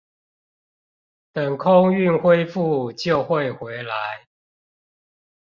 [1.31, 4.25] 等空運恢復就會回來